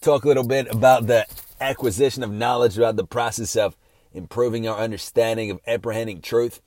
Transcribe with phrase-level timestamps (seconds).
[0.00, 1.24] Talk a little bit about the
[1.60, 3.76] acquisition of knowledge, about the process of
[4.12, 6.60] improving our understanding of apprehending truth.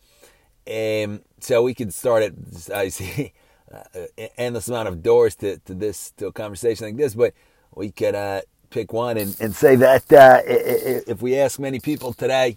[0.65, 2.33] Um, so we could start at,
[2.73, 3.33] I see,
[3.73, 4.05] uh,
[4.37, 7.33] endless amount of doors to, to this, to a conversation like this, but
[7.75, 12.13] we could uh, pick one and, and say that uh, if we ask many people
[12.13, 12.55] today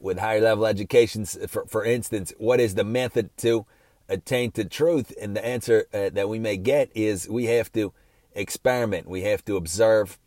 [0.00, 3.66] with higher level educations, for, for instance, what is the method to
[4.08, 5.12] attain to truth?
[5.20, 7.92] And the answer uh, that we may get is we have to
[8.34, 10.18] experiment, we have to observe,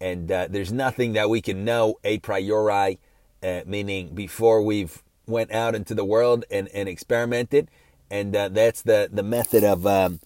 [0.00, 2.98] and uh, there's nothing that we can know a priori,
[3.42, 7.68] uh, meaning before we've went out into the world and, and experimented.
[8.10, 10.20] And uh, that's the, the method of um,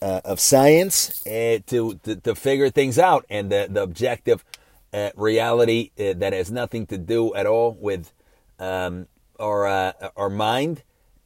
[0.00, 4.42] uh, of science uh, to, to, to figure things out, and the the objective
[4.94, 8.12] uh, reality that has nothing to do at all with
[8.58, 9.06] um,
[9.38, 9.66] our
[10.16, 10.82] our mind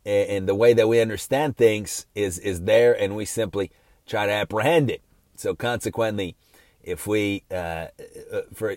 [0.06, 3.70] and the way that we understand things is is there, and we simply
[4.06, 5.00] try to apprehend it.
[5.36, 6.36] So consequently,
[6.82, 7.86] if we uh,
[8.52, 8.76] for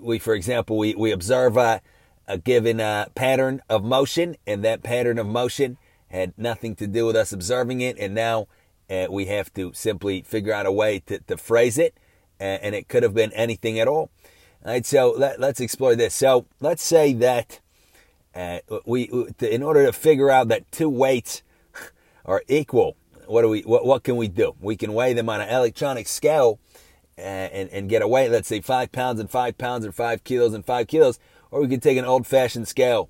[0.00, 1.80] we for example we we observe a,
[2.26, 2.78] a given
[3.14, 5.78] pattern of motion, and that pattern of motion
[6.08, 8.46] had nothing to do with us observing it, and now
[8.90, 11.94] uh, we have to simply figure out a way to, to phrase it,
[12.40, 14.10] uh, and it could have been anything at all.
[14.64, 16.14] All right, so let, us explore this.
[16.14, 17.60] So let's say that
[18.34, 21.42] uh, we, in order to figure out that two weights
[22.24, 24.54] are equal, what do we, what, what can we do?
[24.60, 26.58] We can weigh them on an electronic scale
[27.16, 30.24] uh, and, and get a weight, let's say five pounds and five pounds, or five
[30.24, 31.18] kilos and five kilos,
[31.50, 33.08] or we could take an old-fashioned scale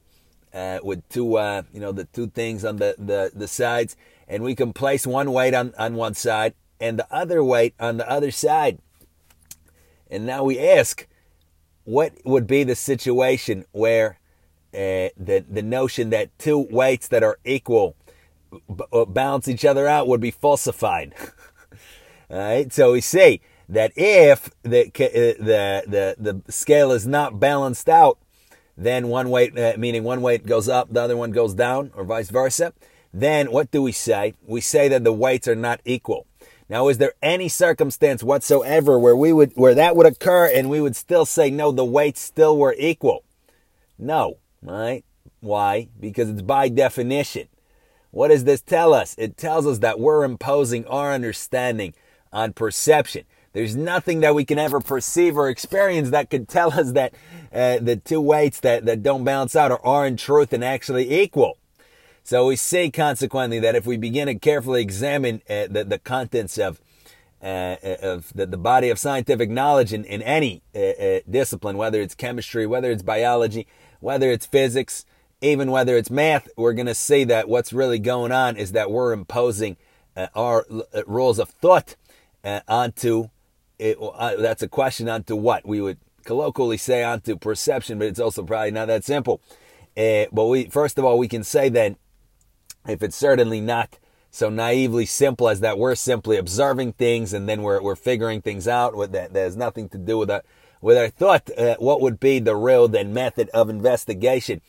[0.53, 3.97] uh, with two, uh, you know, the two things on the, the, the sides
[4.29, 7.97] and we can place one weight on, on one side and the other weight on
[7.97, 8.79] the other side.
[10.11, 11.07] And now we ask,
[11.85, 14.19] what would be the situation where
[14.73, 17.97] uh, the, the notion that two weights that are equal
[18.75, 21.15] b- uh, balance each other out would be falsified?
[22.31, 27.39] All right, so we say that if the, uh, the, the, the scale is not
[27.39, 28.19] balanced out,
[28.77, 32.05] then one weight, uh, meaning one weight goes up, the other one goes down, or
[32.05, 32.73] vice versa
[33.15, 34.35] then what do we say?
[34.45, 36.27] We say that the weights are not equal.
[36.69, 40.81] Now, is there any circumstance whatsoever where we would, where that would occur and we
[40.81, 43.23] would still say, no, the weights still were equal?
[43.99, 45.05] No, right?
[45.41, 45.89] Why?
[46.01, 47.49] Because it's by definition.
[48.15, 49.17] What does this tell us?
[49.19, 51.95] It tells us that we're imposing our understanding
[52.33, 53.25] on perception.
[53.53, 57.13] There's nothing that we can ever perceive or experience that could tell us that
[57.53, 61.13] uh, the two weights that, that don't balance out are, are in truth and actually
[61.23, 61.59] equal.
[62.23, 66.57] So we see consequently that if we begin to carefully examine uh, the, the contents
[66.57, 66.81] of
[67.43, 71.77] uh, uh, of the, the body of scientific knowledge in, in any uh, uh, discipline,
[71.77, 73.67] whether it's chemistry, whether it's biology,
[74.01, 75.05] whether it's physics,
[75.41, 78.91] even whether it's math, we're going to see that what's really going on is that
[78.91, 79.77] we're imposing
[80.17, 80.67] uh, our
[81.07, 81.97] rules of thought
[82.69, 83.29] onto
[83.79, 83.99] it.
[84.39, 88.71] that's a question onto what we would colloquially say onto perception, but it's also probably
[88.71, 89.41] not that simple.
[89.97, 91.97] but we, first of all, we can say that
[92.87, 93.99] if it's certainly not
[94.31, 98.67] so naively simple as that we're simply observing things and then we're, we're figuring things
[98.67, 100.43] out with that there's nothing to do with our
[100.81, 104.61] with our thought uh, what would be the real then method of investigation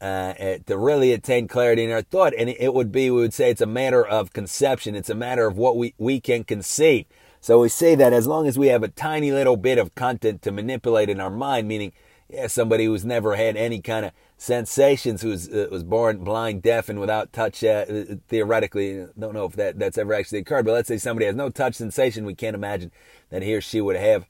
[0.00, 3.34] uh, uh, to really attain clarity in our thought and it would be we would
[3.34, 7.04] say it's a matter of conception it's a matter of what we we can conceive
[7.40, 10.42] so we say that as long as we have a tiny little bit of content
[10.42, 11.92] to manipulate in our mind meaning
[12.32, 16.62] yeah, somebody who's never had any kind of sensations, who was, uh, was born blind,
[16.62, 17.64] deaf, and without touch.
[17.64, 17.84] Uh,
[18.28, 21.50] theoretically, don't know if that that's ever actually occurred, but let's say somebody has no
[21.50, 22.24] touch sensation.
[22.24, 22.92] We can't imagine
[23.30, 24.26] that he or she would have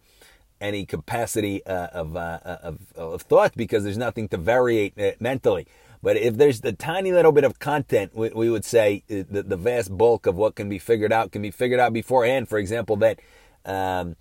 [0.60, 5.66] any capacity uh, of, uh, of, of thought because there's nothing to variate uh, mentally.
[6.02, 9.42] But if there's the tiny little bit of content, we, we would say uh, the,
[9.42, 12.48] the vast bulk of what can be figured out can be figured out beforehand.
[12.48, 13.20] For example, that,
[13.64, 14.16] um,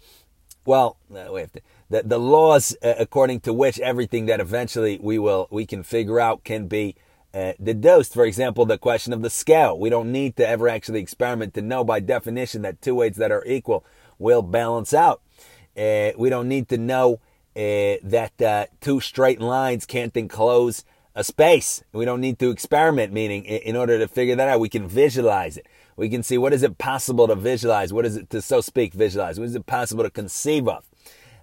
[0.66, 1.50] well, to
[1.90, 6.20] the, the laws uh, according to which everything that eventually we will we can figure
[6.20, 6.96] out can be
[7.34, 8.14] uh, deduced.
[8.14, 9.78] For example, the question of the scale.
[9.78, 13.32] We don't need to ever actually experiment to know by definition that two weights that
[13.32, 13.86] are equal
[14.18, 15.22] will balance out.
[15.78, 17.20] Uh, we don't need to know
[17.56, 20.84] uh, that uh, two straight lines can't enclose
[21.16, 21.84] a space.
[21.92, 25.58] We don't need to experiment, meaning in order to figure that out, we can visualize
[25.58, 25.68] it.
[25.98, 27.92] We can see what is it possible to visualize?
[27.92, 29.38] What is it to so speak visualize?
[29.38, 30.86] What is it possible to conceive of?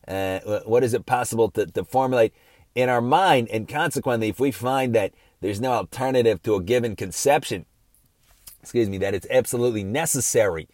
[0.09, 2.33] Uh, what is it possible to, to formulate
[2.75, 3.49] in our mind?
[3.51, 7.67] And consequently, if we find that there's no alternative to a given conception,
[8.63, 10.69] excuse me, that it's absolutely necessary,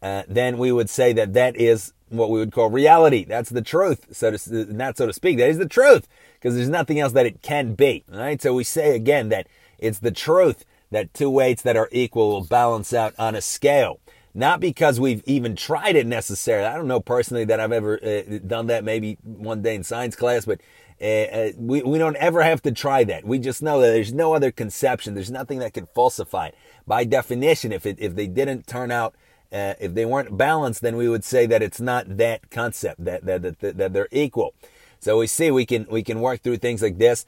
[0.00, 3.24] uh, then we would say that that is what we would call reality.
[3.24, 5.38] That's the truth, so to not so to speak.
[5.38, 8.04] That is the truth because there's nothing else that it can be.
[8.08, 8.40] Right.
[8.40, 9.46] So we say again that
[9.78, 13.98] it's the truth that two weights that are equal will balance out on a scale.
[14.36, 16.66] not because we've even tried it necessarily.
[16.66, 18.84] I don't know personally that I've ever uh, done that.
[18.84, 20.60] Maybe one day in science class, but
[21.00, 23.24] uh, uh, we we don't ever have to try that.
[23.24, 25.14] We just know that there's no other conception.
[25.14, 26.54] There's nothing that can falsify it.
[26.86, 29.14] By definition, if it if they didn't turn out.
[29.52, 33.24] Uh, if they weren't balanced, then we would say that it's not that concept that,
[33.24, 34.54] that that that they're equal.
[35.00, 37.24] So we see we can we can work through things like this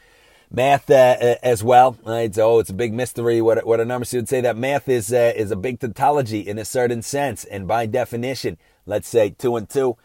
[0.50, 1.96] math uh, uh, as well.
[2.04, 2.34] Right?
[2.34, 3.40] So oh, it's a big mystery.
[3.40, 6.58] What what a number would say that math is uh, is a big tautology in
[6.58, 8.56] a certain sense, and by definition,
[8.86, 9.96] let's say two and two.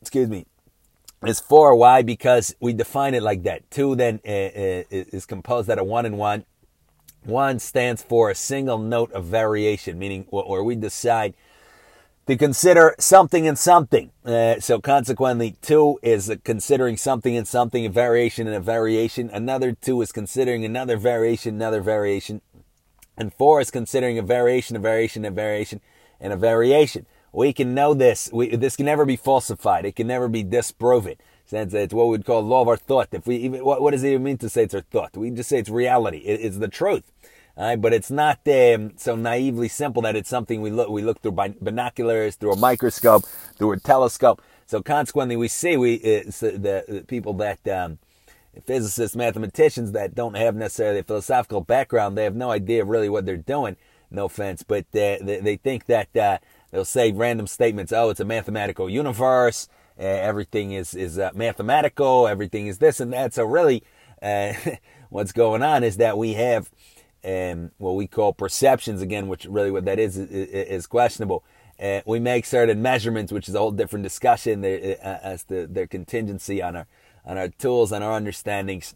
[0.00, 0.46] Excuse me.
[1.26, 1.74] Is four.
[1.74, 2.02] Why?
[2.02, 3.68] Because we define it like that.
[3.70, 6.44] Two then uh, uh is composed out of one and one.
[7.26, 11.34] One stands for a single note of variation, meaning where we decide
[12.28, 14.12] to consider something and something.
[14.24, 19.28] Uh, so consequently, two is considering something and something, a variation and a variation.
[19.30, 22.42] Another two is considering another variation, another variation.
[23.16, 25.80] And four is considering a variation, a variation, a variation,
[26.20, 27.06] and a variation.
[27.32, 28.30] We can know this.
[28.32, 29.84] We, this can never be falsified.
[29.84, 31.16] It can never be disproven.
[31.48, 33.08] Since it's what we'd call law of our thought.
[33.12, 35.16] If we even, what, what does it even mean to say it's our thought?
[35.16, 36.18] We just say it's reality.
[36.18, 37.12] It, it's the truth.
[37.58, 41.22] Right, but it's not um, so naively simple that it's something we look we look
[41.22, 43.24] through binoculars, through a microscope,
[43.56, 44.42] through a telescope.
[44.66, 47.98] So consequently, we see we uh, the, the, people that um,
[48.66, 53.24] physicists, mathematicians that don't have necessarily a philosophical background, they have no idea really what
[53.24, 53.76] they're doing.
[54.10, 56.38] No offense, but they, they think that uh,
[56.70, 57.90] they'll say random statements.
[57.90, 59.68] Oh, it's a mathematical universe.
[59.98, 62.28] Uh, everything is is uh, mathematical.
[62.28, 63.32] Everything is this and that.
[63.32, 63.82] So really,
[64.20, 64.52] uh,
[65.08, 66.70] what's going on is that we have
[67.26, 71.44] um, what we call perceptions again, which really what that is is, is questionable.
[71.80, 75.86] Uh, we make certain measurements, which is a whole different discussion uh, as to their
[75.86, 76.86] contingency on our
[77.24, 78.94] on our tools and our understandings,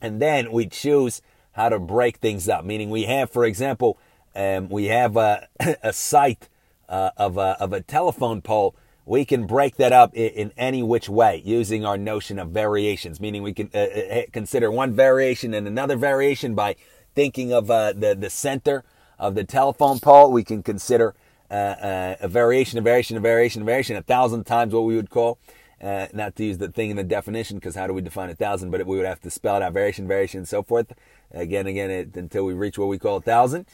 [0.00, 1.22] and then we choose
[1.52, 2.64] how to break things up.
[2.64, 3.98] Meaning, we have, for example,
[4.34, 5.48] um, we have a,
[5.82, 6.48] a sight
[6.88, 8.76] uh, of a of a telephone pole.
[9.06, 13.18] We can break that up in, in, any which way using our notion of variations.
[13.20, 16.76] Meaning, we can uh, uh consider one variation and another variation by
[17.16, 18.84] thinking of uh, the, the center
[19.18, 21.14] of the telephone pole, we can consider
[21.50, 24.94] uh, uh, a variation, a variation, a variation, a variation, a thousand times what we
[24.94, 25.38] would call,
[25.82, 28.34] uh, not to use the thing in the definition, because how do we define a
[28.34, 28.70] thousand?
[28.70, 30.92] But we would have to spell it out, variation, variation, and so forth.
[31.32, 33.66] Again, again, it, until we reach what we call a thousand.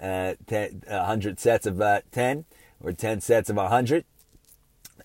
[0.00, 2.44] Uh, ten, a hundred sets of uh, ten,
[2.80, 4.04] or ten sets of a hundred.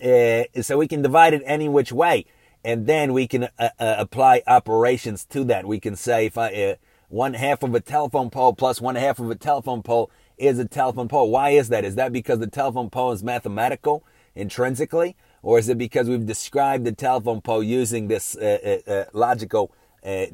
[0.00, 2.24] so we can divide it any which way,
[2.64, 3.48] and then we can
[3.78, 5.66] apply operations to that.
[5.66, 6.76] We can say if I
[7.12, 10.64] one half of a telephone pole plus one half of a telephone pole is a
[10.64, 11.30] telephone pole.
[11.30, 11.84] Why is that?
[11.84, 14.02] Is that because the telephone pole is mathematical
[14.34, 15.14] intrinsically?
[15.42, 19.72] Or is it because we've described the telephone pole using this uh, uh, uh logical,
[20.02, 20.24] uh,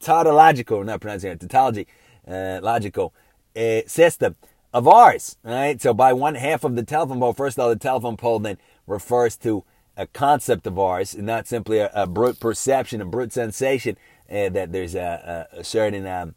[0.00, 1.88] tautological, not pronouncing it, tautology,
[2.28, 3.12] uh, logical
[3.56, 4.36] uh, system
[4.72, 5.36] of ours?
[5.42, 5.82] Right.
[5.82, 8.58] So by one half of the telephone pole, first of all, the telephone pole then
[8.86, 9.64] refers to
[9.96, 13.96] a concept of ours, and not simply a, a brute perception, a brute sensation
[14.30, 16.34] uh, that there's a, a certain um,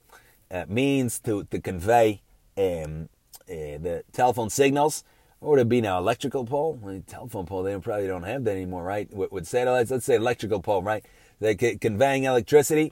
[0.51, 2.21] uh, means to, to convey
[2.57, 3.09] um,
[3.49, 5.03] uh, the telephone signals.
[5.41, 6.77] Or it be now electrical pole?
[6.83, 9.09] I mean, telephone pole, they probably don't have that anymore, right?
[9.13, 11.05] With, with satellites, let's say electrical pole, right?
[11.39, 12.91] They're conveying electricity.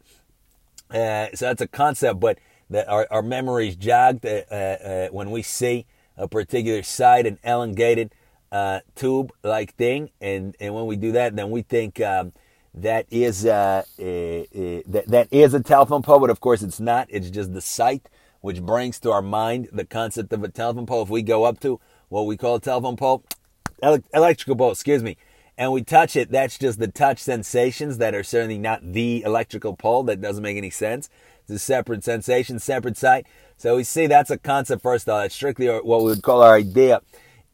[0.90, 2.40] Uh, so that's a concept, but
[2.70, 5.86] that our, our memories jogged uh, uh, when we see
[6.16, 8.14] a particular sight, an elongated
[8.96, 12.32] tube-like thing, and and when we do that, then we think um,
[12.82, 16.80] that is uh, a, a, that, that is a telephone pole, but of course it's
[16.80, 17.08] not.
[17.10, 18.10] It's just the sight
[18.42, 21.04] which brings to our mind the concept of a telephone pole.
[21.04, 21.80] If we go up to
[22.10, 23.24] what we call a telephone pole,
[23.82, 25.18] ele- electrical pole, excuse me,
[25.58, 29.76] and we touch it, that's just the touch sensations that are certainly not the electrical
[29.76, 30.04] pole.
[30.04, 31.10] That doesn't make any sense.
[31.42, 33.26] It's a separate sensation, separate sight.
[33.58, 35.22] So we see that's a concept first all.
[35.22, 36.98] It's strictly what we would call our idea.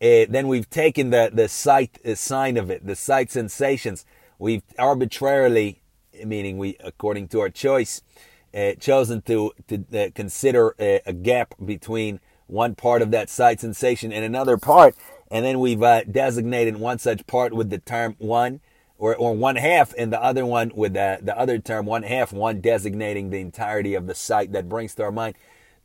[0.01, 4.05] Uh, then we've taken the, the sight the sign of it, the sight sensations,
[4.43, 5.81] we've arbitrarily,
[6.25, 8.01] meaning we, according to our choice,
[8.53, 13.61] uh, chosen to to uh, consider a, a, gap between one part of that sight
[13.61, 14.95] sensation and another part,
[15.31, 18.59] and then we've uh, designated one such part with the term one,
[18.97, 22.33] or or one half, and the other one with the the other term one half,
[22.33, 25.35] one designating the entirety of the sight that brings to our mind.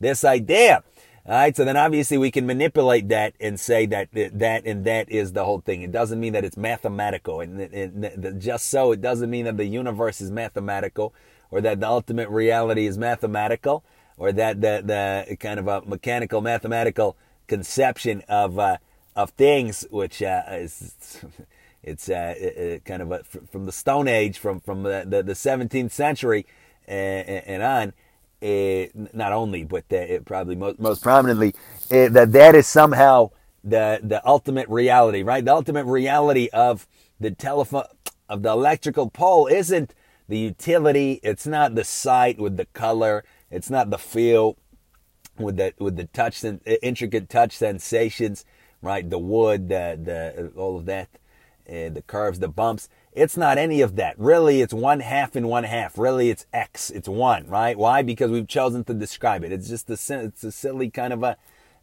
[0.01, 0.83] This idea
[1.25, 5.09] all right, so then obviously we can manipulate that and say that that and that
[5.09, 5.81] is the whole thing.
[5.81, 9.57] It doesn't mean that it's mathematical, and, and, and just so it doesn't mean that
[9.57, 11.13] the universe is mathematical,
[11.51, 13.83] or that the ultimate reality is mathematical,
[14.17, 14.81] or that the
[15.27, 18.77] the kind of a mechanical mathematical conception of uh,
[19.15, 21.23] of things, which uh, is
[21.83, 25.91] it's uh, kind of a, from the Stone Age, from from the, the, the 17th
[25.91, 26.45] century
[26.89, 27.93] and, and on
[28.41, 31.53] not only, but uh, probably most, most prominently,
[31.91, 33.31] uh, that that is somehow
[33.63, 35.43] the the ultimate reality, right?
[35.43, 36.87] The ultimate reality of
[37.19, 37.85] the telephone
[38.29, 39.93] of the electrical pole isn't
[40.27, 41.19] the utility.
[41.23, 43.23] It's not the sight with the color.
[43.51, 44.57] It's not the feel
[45.37, 48.45] with the with the touch and intricate touch sensations,
[48.81, 49.09] right?
[49.09, 51.09] The wood, the the all of that,
[51.67, 52.89] uh, the curves, the bumps.
[53.13, 54.17] It's not any of that.
[54.19, 55.97] Really, it's one half and one half.
[55.97, 56.89] Really, it's X.
[56.89, 57.77] It's one, right?
[57.77, 58.01] Why?
[58.01, 59.51] Because we've chosen to describe it.
[59.51, 61.37] It's just a, it's a silly kind of a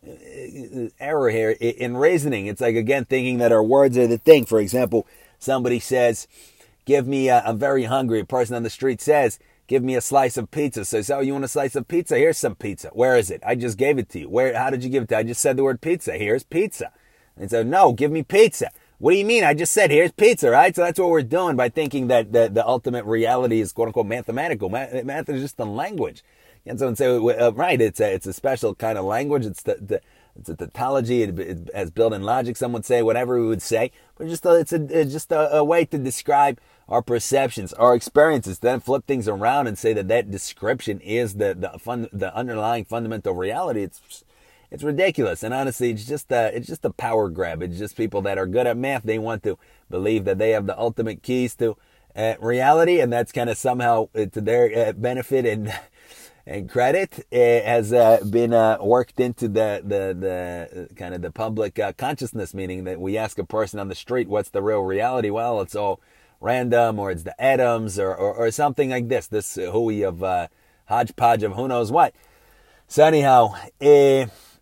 [0.06, 2.46] uh, error here in reasoning.
[2.46, 4.46] It's like, again, thinking that our words are the thing.
[4.46, 5.06] For example,
[5.38, 6.28] somebody says,
[6.84, 8.20] give me, a, I'm very hungry.
[8.20, 10.84] A person on the street says, give me a slice of pizza.
[10.84, 12.16] So, so you want a slice of pizza?
[12.16, 12.90] Here's some pizza.
[12.92, 13.42] Where is it?
[13.44, 14.28] I just gave it to you.
[14.28, 15.18] Where, how did you give it to?
[15.18, 16.12] I just said the word pizza.
[16.12, 16.92] Here's pizza.
[17.36, 18.70] And so, no, give me pizza.
[18.98, 19.44] What do you mean?
[19.44, 20.74] I just said here's pizza, right?
[20.74, 24.06] So that's what we're doing by thinking that the, the ultimate reality is quote unquote
[24.06, 24.70] mathematical.
[24.70, 26.22] Math, math is just a language.
[26.64, 29.44] And so, and so uh, right, it's a, it's a special kind of language.
[29.44, 30.00] It's the, the
[30.34, 31.22] it's a tautology.
[31.22, 32.56] It, it has built-in logic.
[32.56, 35.56] Some would say whatever we would say, but just a, it's a it's just a,
[35.56, 38.58] a, way to describe our perceptions, our experiences.
[38.58, 42.84] Then flip things around and say that that description is the the fun, the underlying
[42.84, 43.82] fundamental reality.
[43.82, 44.24] It's
[44.76, 45.42] it's ridiculous.
[45.42, 47.62] And honestly, it's just a, it's just a power grab.
[47.62, 49.04] It's just people that are good at math.
[49.04, 51.78] They want to believe that they have the ultimate keys to
[52.14, 55.72] uh, reality, and that's kind of somehow uh, to their uh, benefit and
[56.46, 58.50] and credit uh, has uh, been
[58.86, 62.52] worked into the the the kind of the public consciousness.
[62.52, 65.74] Meaning that we ask a person on the street, "What's the real reality?" Well, it's
[65.74, 66.00] all
[66.38, 69.26] random, or it's the atoms, or or, or something like this.
[69.26, 70.22] This hooey of
[70.84, 72.14] hodgepodge of who knows what.
[72.88, 73.54] So anyhow.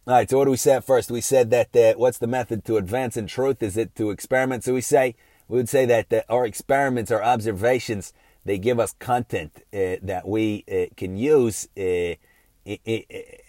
[0.07, 1.11] All right, so what do we say first?
[1.11, 3.63] We said that uh, what's the method to advance in truth?
[3.63, 4.63] Is it to experiment?
[4.63, 5.15] So we say
[5.49, 8.13] we would say that, that our experiments, our observations,
[8.45, 12.17] they give us content uh, that we uh, can use uh,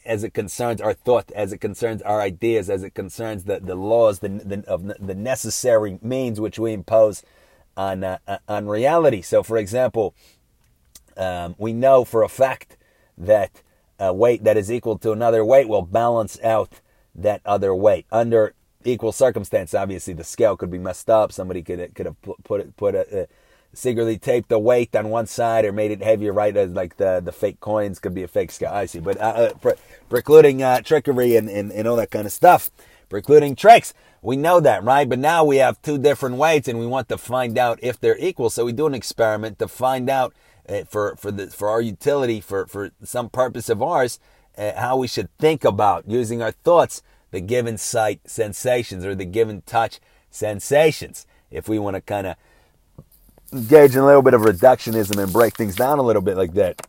[0.06, 3.76] as it concerns our thought, as it concerns our ideas, as it concerns the, the
[3.76, 7.22] laws the, the, of the necessary means which we impose
[7.76, 9.22] on uh, on reality.
[9.22, 10.16] So, for example,
[11.18, 12.78] um, we know for a fact
[13.18, 13.62] that
[14.00, 16.82] a weight that is equal to another weight will balance out
[17.14, 19.74] that other weight under equal circumstance.
[19.74, 21.32] Obviously, the scale could be messed up.
[21.32, 23.28] Somebody could could have put it, put a, a
[23.74, 26.56] secretly taped the weight on one side or made it heavier, right?
[26.56, 28.72] As like the the fake coins could be a fake scale.
[28.72, 29.74] I see, but uh, uh, pre-
[30.10, 32.72] precluding uh, trickery and, and and all that kind of stuff,
[33.10, 33.94] precluding tricks.
[34.22, 35.08] We know that, right?
[35.08, 38.18] But now we have two different weights, and we want to find out if they're
[38.18, 38.50] equal.
[38.50, 40.55] So we do an experiment to find out uh,
[40.88, 44.20] for for the for our utility for for some purpose of ours
[44.58, 49.26] uh, how we should think about using our thoughts the given sight sensations or the
[49.26, 51.28] given touch sensations.
[51.52, 52.38] If we want to kind of
[53.52, 56.54] engage in a little bit of reductionism and break things down a little bit like
[56.54, 56.88] that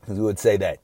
[0.00, 0.78] because we would say that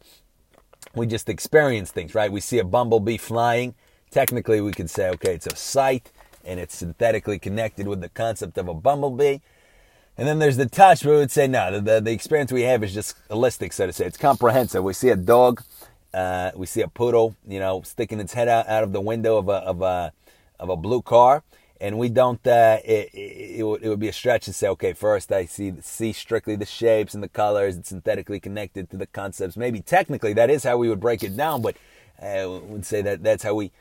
[0.95, 2.33] we just experience things right?
[2.33, 3.75] We see a bumblebee flying.
[4.11, 6.11] Technically we could say okay it's a sight
[6.45, 9.38] and it's synthetically connected with the concept of a bumblebee
[10.19, 12.92] and then there's the touch, we would say no, the, the, experience we have is
[12.92, 14.04] just holistic, so to say.
[14.04, 14.85] It's comprehensive.
[14.85, 15.62] We see a dog,
[16.12, 19.38] uh, we see a poodle, you know, sticking its head out, out of the window
[19.38, 20.12] of a, of a,
[20.61, 21.42] of a blue car.
[21.81, 24.69] And we don't, uh, it, it, it, would, it would be a stretch to say,
[24.69, 27.76] okay, first I see, see strictly the shapes and the colors.
[27.76, 29.57] It's synthetically connected to the concepts.
[29.57, 31.76] Maybe technically that is how we would break it down, but
[32.23, 33.73] I uh, would say that that's how we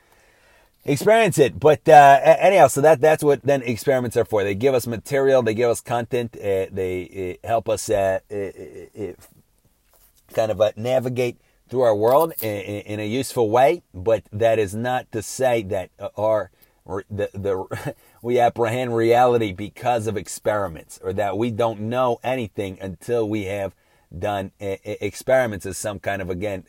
[0.84, 1.58] experience it.
[1.58, 4.44] But uh, anyhow, so that that's what then experiments are for.
[4.44, 8.36] They give us material, they give us content, uh, they uh, help us uh, uh,
[8.36, 9.12] uh,
[10.32, 13.82] kind of navigate through our world in, in, a useful way.
[13.94, 16.50] But that is not to say that our
[16.86, 23.28] the the we apprehend reality because of experiments, or that we don't know anything until
[23.28, 23.74] we have
[24.16, 26.64] done experiments as some kind of again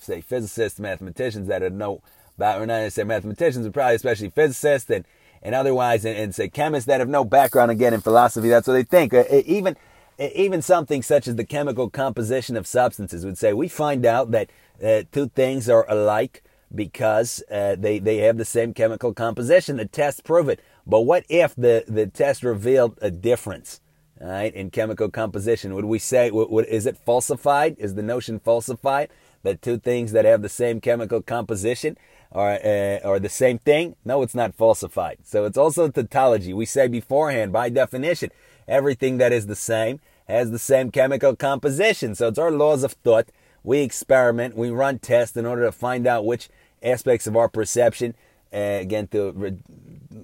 [0.00, 2.02] say physicists mathematicians that know
[2.36, 5.04] about, not necessarily mathematicians, but probably especially physicists and,
[5.42, 8.48] and otherwise, and, and say chemists that have no background again in philosophy.
[8.48, 9.14] That's what they think.
[9.14, 9.76] Uh, even,
[10.18, 14.50] even something such as the chemical composition of substances would say we find out that
[14.82, 16.42] uh, two things are alike
[16.74, 19.76] because uh, they, they have the same chemical composition.
[19.76, 20.60] The tests prove it.
[20.86, 23.80] But what if the, the test revealed a difference?
[24.18, 27.76] Right, in chemical composition, would we say, what, is it falsified?
[27.78, 29.10] Is the notion falsified
[29.42, 31.98] that two things that have the same chemical composition
[32.36, 33.96] or uh, the same thing?
[34.04, 35.18] No, it's not falsified.
[35.24, 36.52] So it's also tautology.
[36.52, 38.30] We say beforehand, by definition,
[38.68, 42.14] everything that is the same has the same chemical composition.
[42.14, 43.28] So it's our laws of thought.
[43.64, 46.48] We experiment, we run tests in order to find out which
[46.82, 48.14] aspects of our perception,
[48.52, 49.58] uh, again, to re-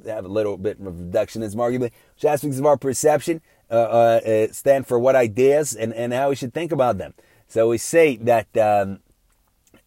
[0.07, 3.41] have a little bit of reductionism, arguably, which aspects of our perception
[3.71, 7.15] uh, uh, uh, stand for what ideas and, and how we should think about them.
[7.49, 9.01] So we say that um,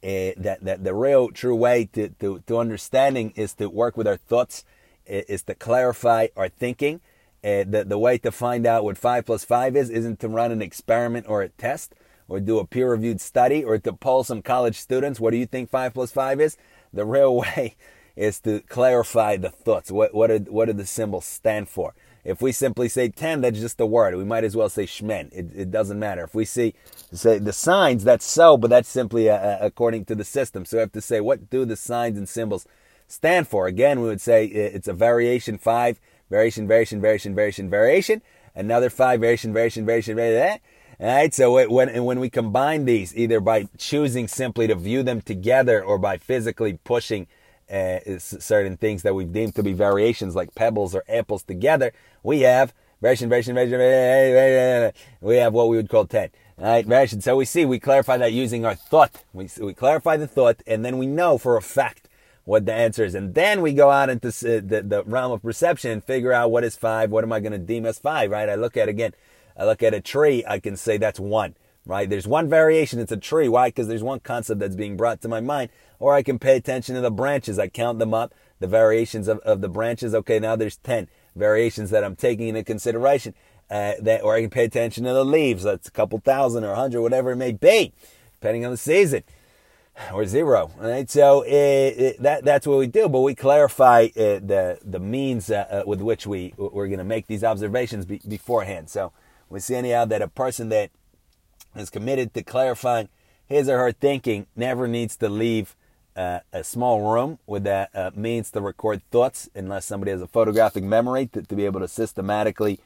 [0.06, 4.08] uh, that that the real true way to, to, to understanding is to work with
[4.08, 4.64] our thoughts,
[5.08, 7.02] is to clarify our thinking.
[7.44, 10.52] Uh, the the way to find out what five plus five is isn't to run
[10.52, 11.96] an experiment or a test
[12.28, 15.20] or do a peer reviewed study or to poll some college students.
[15.20, 16.56] What do you think five plus five is?
[16.94, 17.76] The real way
[18.16, 19.92] is to clarify the thoughts.
[19.92, 21.96] What what are what do the symbols stand for?
[22.26, 24.16] If we simply say 10, that's just a word.
[24.16, 25.32] We might as well say shmen.
[25.32, 26.24] It, it doesn't matter.
[26.24, 26.74] If we see
[27.14, 30.66] say the signs, that's so, but that's simply a, a, according to the system.
[30.66, 32.66] So we have to say, what do the signs and symbols
[33.08, 33.68] stand for?
[33.68, 36.00] Again, we would say it's a variation five,
[36.32, 38.22] variation, variation, variation, variation, variation,
[38.56, 40.60] another five, variation, variation, variation, variation.
[41.00, 41.06] Eh?
[41.08, 41.34] All right.
[41.34, 46.00] So when when we combine these, either by choosing simply to view them together or
[46.00, 47.28] by physically pushing
[47.72, 51.92] uh, certain things that we've deemed to be variations like pebbles or apples together,
[52.24, 56.30] we have variation, variation, variation, we have what we would call 10.
[56.58, 57.20] Right, variation.
[57.20, 59.24] So we see, we clarify that using our thought.
[59.34, 62.08] We, we clarify the thought and then we know for a fact
[62.46, 63.14] what the answer is.
[63.14, 66.64] And then we go out into the, the realm of perception and figure out what
[66.64, 68.48] is five, what am I going to deem as five, right?
[68.48, 69.14] I look at, again,
[69.58, 71.56] I look at a tree, I can say that's one
[71.86, 72.10] right?
[72.10, 73.48] There's one variation, it's a tree.
[73.48, 73.70] Why?
[73.70, 75.70] Because there's one concept that's being brought to my mind.
[76.00, 77.60] Or I can pay attention to the branches.
[77.60, 80.14] I count them up, the variations of, of the branches.
[80.16, 83.34] Okay, now there's 10 variations that I'm taking into consideration.
[83.70, 85.64] Uh, that, or I can pay attention to the leaves.
[85.64, 87.94] That's a couple thousand or a hundred, whatever it may be,
[88.34, 89.24] depending on the season.
[90.14, 91.10] Or zero, right?
[91.10, 95.50] So it, it, that that's what we do, but we clarify uh, the the means
[95.50, 98.90] uh, uh with which we we're going to make these observations be, beforehand.
[98.90, 99.14] So
[99.50, 100.92] we see anyhow that a person that
[101.76, 103.10] is committed to clarifying
[103.48, 105.76] his or her thinking never needs to leave
[106.16, 110.28] uh, a small room with that uh, means to record thoughts unless somebody has a
[110.28, 112.80] photographic memory to, to be able to systematically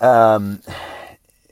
[0.00, 0.60] um,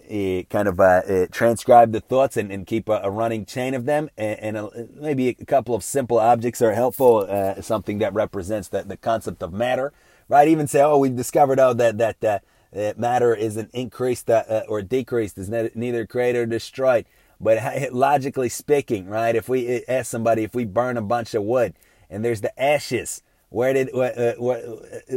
[0.09, 3.75] eh, kind of uh, eh, transcribe the thoughts and, and keep a, a, running chain
[3.75, 4.09] of them.
[4.17, 8.69] And, and a, maybe a couple of simple objects are helpful uh, something that represents
[8.69, 9.93] the, the concept of matter
[10.29, 10.49] right?
[10.49, 12.39] Even say oh we discovered oh that that uh,
[12.73, 17.07] matter isn't increased uh, uh, or decreased, is neither created or destroyed.
[17.41, 21.75] But logically speaking, right, if we ask somebody, if we burn a bunch of wood
[22.11, 24.35] and there's the ashes, where did, what, uh,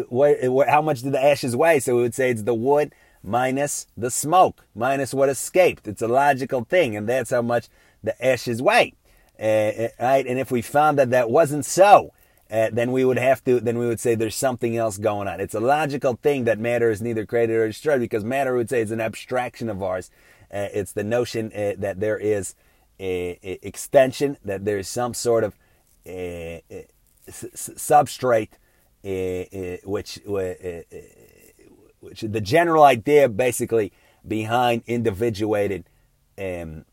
[0.09, 1.79] what, how much did the ashes weigh?
[1.79, 5.87] So we would say it's the wood minus the smoke, minus what escaped.
[5.87, 7.67] It's a logical thing, and that's how much
[8.03, 8.93] the ashes weigh.
[9.39, 10.25] Uh, right?
[10.27, 12.13] And if we found that that wasn't so,
[12.51, 15.39] uh, then we would have to, then we would say there's something else going on.
[15.39, 18.81] It's a logical thing that matter is neither created or destroyed because matter would say
[18.81, 20.11] it's an abstraction of ours.
[20.53, 22.55] Uh, it's the notion uh, that there is
[22.99, 25.55] a, a, extension, that there's some sort of
[27.29, 28.49] substrate,
[29.85, 30.19] which,
[32.01, 33.93] which the general idea basically
[34.27, 35.85] behind individuated
[36.37, 36.85] um,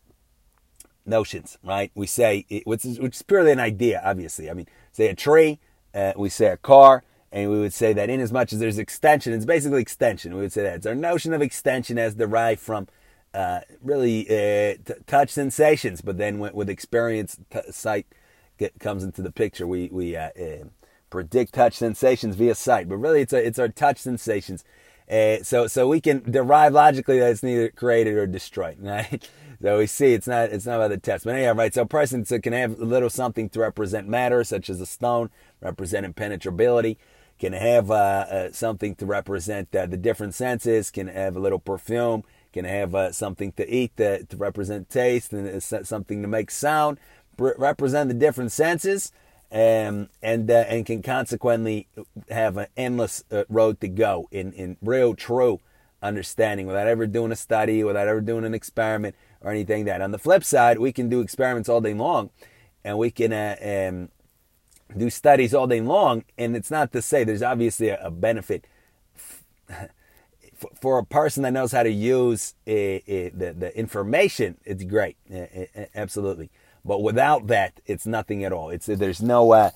[1.05, 1.91] notions, right?
[1.95, 4.51] We say, it, which, is, which is purely an idea, obviously.
[4.51, 4.67] I mean,
[4.99, 5.61] say a tree,
[5.95, 8.79] uh, we say a car, and we would say that in as much as there's
[8.79, 10.35] extension, it's basically extension.
[10.35, 12.89] We would say that it's our notion of extension as derived from
[13.33, 18.07] uh, really uh, t- touch sensations, but then with, with experience, t- sight
[18.59, 19.67] get, comes into the picture.
[19.67, 20.65] We we uh, uh,
[21.11, 24.65] predict touch sensations via sight, but really it's a, it's our touch sensations.
[25.09, 29.31] Uh, so so we can derive logically that it's neither created or destroyed, right?
[29.61, 31.25] So we see it's not it's not about the test.
[31.25, 31.75] But anyhow, right?
[31.75, 35.31] So a person can have a little something to represent matter, such as a stone
[35.61, 36.99] representing penetrability.
[37.39, 40.91] Can have uh, uh, something to represent uh, the different senses.
[40.91, 42.25] Can have a little perfume.
[42.53, 46.99] Can have uh, something to eat to, to represent taste, and something to make sound.
[47.37, 49.13] represent the different senses.
[49.51, 51.89] Um, and uh, and can consequently
[52.29, 55.61] have an endless uh, road to go in in real true
[56.03, 60.01] understanding without ever doing a study, without ever doing an experiment, or anything that.
[60.01, 62.31] On the flip side, we can do experiments all day long,
[62.85, 64.09] and we can uh, um,
[64.97, 66.25] do studies all day long.
[66.37, 68.67] And it's not to say there's obviously a, a benefit
[69.69, 74.59] f- for a person that knows how to use uh, uh, the the information.
[74.65, 76.51] It's great, uh, uh, absolutely.
[76.85, 78.71] But without that, it's nothing at all.
[78.71, 79.53] It's there's no.
[79.53, 79.71] Uh,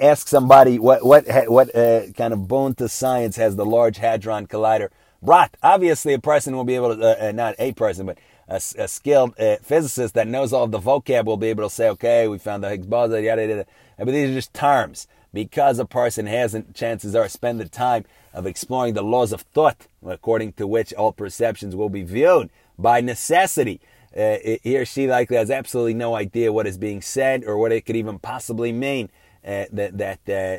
[0.00, 4.88] ask somebody what what what kind of boon to science has the Large Hadron Collider
[5.22, 5.56] brought.
[5.62, 8.18] Obviously, a person will be able to, uh, not a person, but
[8.48, 11.74] a, a skilled uh, physicist that knows all of the vocab will be able to
[11.74, 13.66] say, okay, we found the Higgs boson, yada, yada, yada.
[13.98, 15.08] But these are just terms.
[15.32, 19.86] Because a person hasn't, chances are, spend the time of exploring the laws of thought,
[20.06, 23.80] according to which all perceptions will be viewed by necessity.
[24.16, 27.70] Uh, he or she likely has absolutely no idea what is being said or what
[27.70, 29.10] it could even possibly mean.
[29.44, 30.58] Uh, that that, uh,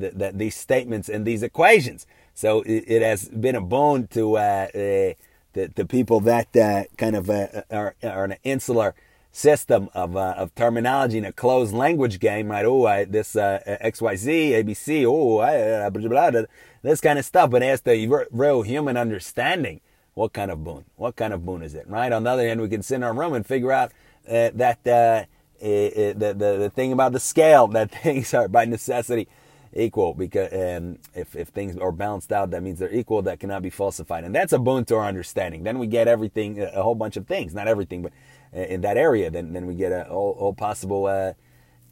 [0.00, 2.06] that, that these statements and these equations.
[2.32, 5.12] So it, it, has been a boon to uh, uh
[5.52, 8.94] the, the people that uh, kind of uh, are, are an insular
[9.30, 12.64] system of, uh, of terminology in a closed language game, right?
[12.64, 16.42] Oh, this uh, XYZ, ABC, oh, I, blah, blah, blah,
[16.82, 17.50] this kind of stuff.
[17.50, 19.80] But as the real human understanding,
[20.14, 20.84] what kind of boon?
[20.96, 22.12] What kind of boon is it, right?
[22.12, 23.92] On the other hand, we can sit in our room and figure out
[24.28, 25.24] uh, that uh,
[25.60, 29.28] the, the, the thing about the scale, that things are by necessity
[29.74, 33.22] equal because um, if, if things are balanced out, that means they're equal.
[33.22, 34.24] That cannot be falsified.
[34.24, 35.62] And that's a boon to our understanding.
[35.62, 38.12] Then we get everything, a whole bunch of things, not everything, but
[38.52, 41.32] in that area, then then we get a, all, all possible uh,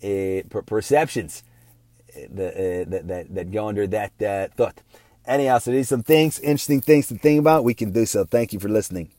[0.07, 1.43] uh, perceptions
[2.15, 4.83] uh, that, that that go under that uh, thought.
[5.27, 7.65] Anyhow, so these are some things, interesting things to think about.
[7.65, 8.25] We can do so.
[8.25, 9.11] Thank you for listening.